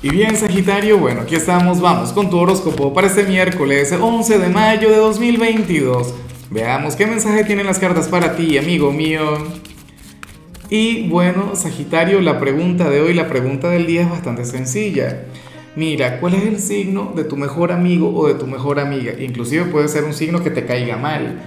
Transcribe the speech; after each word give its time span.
Y 0.00 0.10
bien, 0.10 0.36
Sagitario, 0.36 0.96
bueno, 0.96 1.22
aquí 1.22 1.34
estamos, 1.34 1.80
vamos 1.80 2.12
con 2.12 2.30
tu 2.30 2.38
horóscopo 2.38 2.94
para 2.94 3.08
este 3.08 3.24
miércoles 3.24 3.92
11 3.92 4.38
de 4.38 4.48
mayo 4.48 4.90
de 4.90 4.96
2022. 4.98 6.14
Veamos 6.50 6.94
qué 6.94 7.04
mensaje 7.04 7.42
tienen 7.42 7.66
las 7.66 7.80
cartas 7.80 8.06
para 8.06 8.36
ti, 8.36 8.56
amigo 8.58 8.92
mío. 8.92 9.38
Y 10.70 11.08
bueno, 11.08 11.56
Sagitario, 11.56 12.20
la 12.20 12.38
pregunta 12.38 12.88
de 12.88 13.00
hoy, 13.00 13.12
la 13.12 13.26
pregunta 13.26 13.70
del 13.70 13.88
día 13.88 14.02
es 14.02 14.10
bastante 14.10 14.44
sencilla. 14.44 15.24
Mira, 15.74 16.20
¿cuál 16.20 16.34
es 16.34 16.44
el 16.44 16.60
signo 16.60 17.12
de 17.16 17.24
tu 17.24 17.36
mejor 17.36 17.72
amigo 17.72 18.14
o 18.14 18.28
de 18.28 18.34
tu 18.34 18.46
mejor 18.46 18.78
amiga? 18.78 19.14
Inclusive 19.18 19.64
puede 19.64 19.88
ser 19.88 20.04
un 20.04 20.14
signo 20.14 20.44
que 20.44 20.50
te 20.50 20.64
caiga 20.64 20.96
mal, 20.96 21.40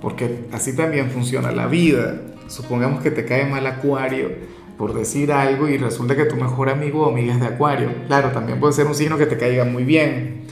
porque 0.00 0.40
así 0.50 0.74
también 0.74 1.08
funciona 1.12 1.52
la 1.52 1.68
vida. 1.68 2.20
Supongamos 2.48 3.00
que 3.00 3.12
te 3.12 3.24
cae 3.24 3.46
mal 3.46 3.64
Acuario 3.64 4.59
por 4.80 4.94
decir 4.94 5.30
algo 5.30 5.68
y 5.68 5.76
resulta 5.76 6.16
que 6.16 6.24
tu 6.24 6.36
mejor 6.36 6.70
amigo 6.70 7.02
o 7.02 7.10
amiga 7.10 7.34
es 7.34 7.40
de 7.40 7.48
Acuario. 7.48 7.90
Claro, 8.06 8.30
también 8.30 8.58
puede 8.58 8.72
ser 8.72 8.86
un 8.86 8.94
signo 8.94 9.18
que 9.18 9.26
te 9.26 9.36
caiga 9.36 9.66
muy 9.66 9.84
bien. 9.84 10.46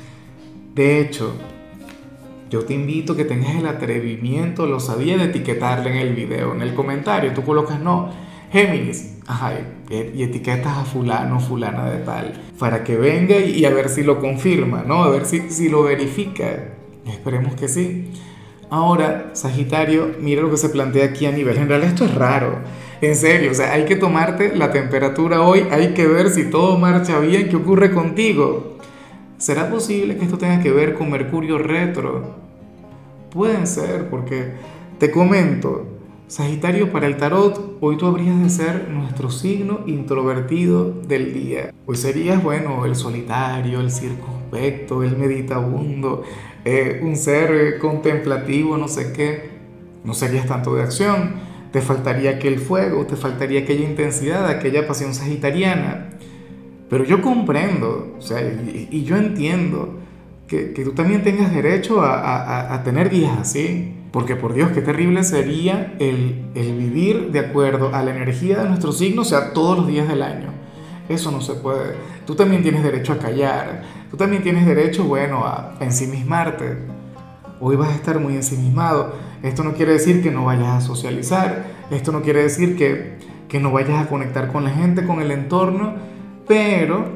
De 0.75 1.01
hecho, 1.01 1.33
yo 2.51 2.63
te 2.67 2.75
invito 2.75 3.15
a 3.15 3.17
que 3.17 3.25
tengas 3.25 3.57
el 3.57 3.67
atrevimiento, 3.67 4.67
lo 4.67 4.81
sabía, 4.81 5.17
de 5.17 5.25
etiquetarle 5.25 5.93
en 5.93 5.97
el 5.97 6.15
video, 6.15 6.53
en 6.53 6.61
el 6.61 6.75
comentario. 6.75 7.33
Tú 7.33 7.43
colocas, 7.43 7.81
no, 7.81 8.11
Géminis, 8.53 9.17
ajá, 9.27 9.55
y 9.91 10.23
etiquetas 10.23 10.77
a 10.77 10.85
fulano, 10.85 11.41
fulana 11.41 11.89
de 11.89 12.01
tal, 12.01 12.39
para 12.59 12.85
que 12.85 12.97
venga 12.97 13.39
y, 13.39 13.65
a 13.65 13.71
ver 13.71 13.89
si 13.89 14.03
lo 14.03 14.21
confirma, 14.21 14.85
¿no? 14.87 15.05
A 15.05 15.09
ver 15.09 15.25
si, 15.25 15.49
si 15.49 15.71
lo 15.71 15.85
verifica. 15.85 16.75
Esperemos 17.07 17.55
que 17.55 17.67
sí. 17.67 18.11
Ahora, 18.69 19.31
Sagitario, 19.33 20.17
mira 20.21 20.43
lo 20.43 20.51
que 20.51 20.59
se 20.59 20.69
plantea 20.69 21.07
aquí 21.07 21.25
a 21.25 21.33
nivel 21.33 21.55
general. 21.55 21.83
Esto 21.83 22.05
es 22.05 22.15
raro. 22.15 22.59
En 23.01 23.15
serio, 23.15 23.53
o 23.53 23.55
sea, 23.55 23.73
hay 23.73 23.85
que 23.85 23.95
tomarte 23.95 24.57
la 24.57 24.73
temperatura 24.73 25.43
hoy, 25.43 25.65
hay 25.71 25.95
que 25.95 26.07
ver 26.09 26.31
si 26.31 26.51
todo 26.51 26.77
marcha 26.79 27.21
bien, 27.21 27.49
qué 27.49 27.55
ocurre 27.55 27.93
contigo. 27.93 28.77
¿Será 29.37 29.71
posible 29.71 30.17
que 30.17 30.25
esto 30.25 30.37
tenga 30.37 30.61
que 30.61 30.73
ver 30.73 30.95
con 30.95 31.09
Mercurio 31.09 31.59
retro? 31.59 32.35
Pueden 33.31 33.69
ser, 33.69 34.09
porque 34.11 34.55
te 34.99 35.13
comento, 35.13 35.87
Sagitario 36.27 36.93
para 36.93 37.07
el 37.07 37.17
tarot, 37.17 37.79
hoy 37.81 37.97
tú 37.97 38.05
habrías 38.05 38.39
de 38.43 38.51
ser 38.51 38.91
nuestro 38.91 39.31
signo 39.31 39.81
introvertido 39.87 40.91
del 40.91 41.33
día. 41.33 41.73
Hoy 41.87 41.97
serías, 41.97 42.43
bueno, 42.43 42.85
el 42.85 42.97
solitario, 42.97 43.81
el 43.81 43.91
circunspecto, 43.91 45.03
el 45.03 45.17
meditabundo, 45.17 46.25
eh, 46.67 47.01
un 47.03 47.17
ser 47.17 47.79
contemplativo, 47.79 48.77
no 48.77 48.89
sé 48.89 49.13
qué. 49.15 49.57
No 50.05 50.13
serías 50.13 50.47
tanto 50.47 50.75
de 50.75 50.83
acción 50.83 51.48
te 51.73 51.81
faltaría 51.81 52.31
aquel 52.31 52.59
fuego, 52.59 53.07
te 53.07 53.17
faltaría 53.17 53.61
aquella 53.61 53.89
intensidad, 53.89 54.49
aquella 54.49 54.87
pasión 54.87 55.15
sagitariana. 55.15 56.11
Pero 56.89 57.05
yo 57.05 57.21
comprendo, 57.21 58.15
o 58.19 58.23
sea, 58.23 58.41
y, 58.41 59.05
yo 59.05 59.17
entiendo 59.17 59.99
que, 60.47 60.73
que, 60.73 60.85
tú 60.85 60.93
también 60.93 61.23
tengas 61.23 61.53
derecho 61.55 62.01
a, 62.01 62.75
a, 62.75 62.83
tener 62.83 63.11
días 63.11 63.37
así, 63.39 63.93
porque 64.11 64.37
por 64.37 64.55
Dios, 64.55 64.71
qué 64.73 64.81
terrible 64.81 65.23
sería 65.23 65.95
el, 65.99 66.47
el 66.55 66.79
vivir 66.79 67.31
de 67.31 67.41
acuerdo 67.41 67.95
a 67.95 68.03
la 68.03 68.15
energía 68.15 68.63
de 68.63 68.69
nuestro 68.69 68.93
signo, 68.93 69.23
o 69.23 69.25
sea, 69.27 69.53
todos 69.53 69.77
los 69.77 69.87
días 69.87 70.09
del 70.09 70.23
año. 70.23 70.49
Eso 71.11 71.31
no 71.31 71.43
se 71.43 71.55
puede. 71.55 71.95
Tú 72.27 72.35
también 72.35 72.63
tienes 72.63 72.83
derecho 72.83 73.13
a 73.13 73.19
callar, 73.19 73.83
tú 74.11 74.17
también 74.17 74.43
tienes 74.43 74.65
derecho, 74.67 75.05
bueno, 75.05 75.45
a 75.45 75.75
ensimismarte. 75.81 76.98
Hoy 77.61 77.77
vas 77.77 77.91
a 77.91 77.95
estar 77.95 78.19
muy 78.21 78.35
ensimismado 78.35 79.29
esto 79.43 79.63
no 79.63 79.75
quiere 79.75 79.93
decir 79.93 80.23
que 80.23 80.31
no 80.31 80.45
vayas 80.45 80.69
a 80.69 80.81
socializar, 80.81 81.65
esto 81.91 82.11
no 82.11 82.23
quiere 82.23 82.43
decir 82.43 82.77
que, 82.77 83.19
que 83.49 83.61
no 83.61 83.71
vayas 83.71 84.05
a 84.05 84.09
conectar 84.09 84.51
con 84.53 84.65
la 84.65 84.71
gente, 84.71 85.07
con 85.07 85.21
el 85.21 85.31
entorno, 85.31 85.95
pero 86.47 87.07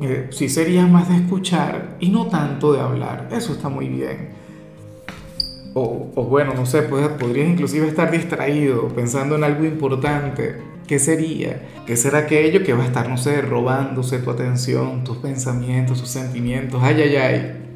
eh, 0.00 0.28
sí 0.30 0.48
sería 0.48 0.86
más 0.86 1.08
de 1.08 1.16
escuchar 1.16 1.96
y 1.98 2.10
no 2.10 2.26
tanto 2.26 2.72
de 2.72 2.80
hablar. 2.80 3.28
Eso 3.32 3.52
está 3.52 3.68
muy 3.68 3.88
bien. 3.88 4.46
O, 5.74 6.12
o 6.14 6.24
bueno, 6.24 6.54
no 6.54 6.64
sé, 6.64 6.82
pues, 6.82 7.08
podrías 7.08 7.48
inclusive 7.48 7.88
estar 7.88 8.10
distraído 8.10 8.88
pensando 8.88 9.34
en 9.34 9.44
algo 9.44 9.64
importante. 9.64 10.58
¿Qué 10.86 11.00
sería? 11.00 11.60
¿Qué 11.86 11.96
será 11.96 12.20
aquello 12.20 12.62
que 12.62 12.72
va 12.72 12.84
a 12.84 12.86
estar, 12.86 13.08
no 13.08 13.18
sé, 13.18 13.42
robándose 13.42 14.20
tu 14.20 14.30
atención, 14.30 15.02
tus 15.02 15.16
pensamientos, 15.16 16.00
tus 16.00 16.08
sentimientos? 16.08 16.80
Ay, 16.82 17.02
ay, 17.02 17.16
ay. 17.16 17.75